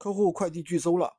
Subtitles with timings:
[0.00, 1.18] 客户快递拒收了，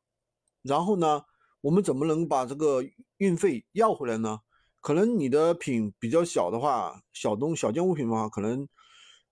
[0.63, 1.23] 然后呢，
[1.61, 2.83] 我们怎么能把这个
[3.17, 4.39] 运费要回来呢？
[4.79, 8.67] 可能你的品比较小的话，小东小件物品的话，可能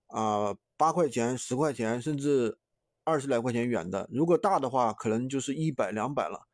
[0.06, 2.60] 啊八块钱、十块钱，甚至
[3.02, 4.08] 二十来块钱远的。
[4.12, 6.46] 如果大的话，可能就是一百、两百了。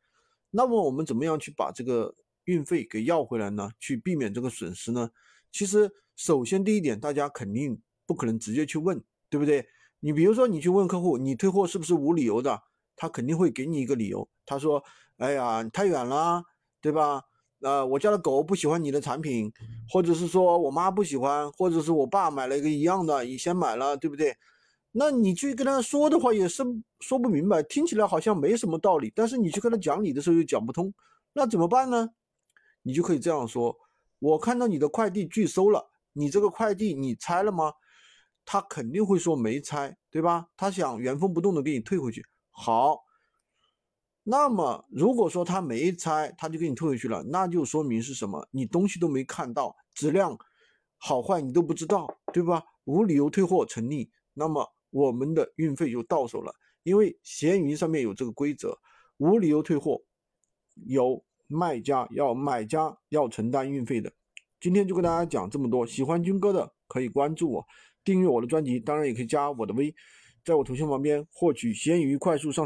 [0.49, 3.69] 那么我们怎么样去把这个运费给要回来呢？
[3.79, 5.11] 去避免这个损失呢？
[5.51, 9.67] 其实，首先第一点，大家肯定不可能直接去问，对不对？
[9.99, 12.63] 你比如说，你去问客户，你退货是不是无理由的？
[12.97, 14.83] 他肯定会给你一个理由，他说
[15.17, 16.43] ：“哎呀，太远了，
[16.81, 17.21] 对吧？
[17.61, 19.49] 呃，我家的狗不喜欢你的产品，
[19.89, 24.35] 或者是说我妈不喜欢，或者是我爸买了一个一样的，你先买了，对不对？
[24.91, 26.63] 那你去跟他说的话也是
[26.99, 30.93] 说不明白，听起来好像没什么道理，但是你去跟他讲理的时候又讲不通，
[31.33, 32.09] 那怎么办呢？
[32.81, 33.75] 你就可以这样说：
[34.19, 37.73] 我看到你的快递拒收了，你这个快递你拆了吗？
[38.45, 40.47] 他肯定会说没拆，对吧？
[40.55, 42.25] 他想原封不动的给你退回去。
[42.59, 43.03] 好，
[44.23, 48.47] 那么如果说他没拆，他就给你退回去了，那就说明是什么？
[48.49, 50.35] 你东西都没看到，质量
[50.97, 52.63] 好坏你都不知道，对吧？
[52.85, 56.51] 无理由退货成立，那么我们的运费就到手了。
[56.81, 58.79] 因为闲鱼上面有这个规则，
[59.17, 60.01] 无理由退货，
[60.87, 64.11] 有卖家要买家要承担运费的。
[64.59, 67.67] 今天就跟大家讲这么多，喜欢军哥的可以关注我，
[68.03, 69.93] 订阅我的专辑，当然也可以加我的微。
[70.47, 72.55] 在我头像旁边获取闲鱼快速上。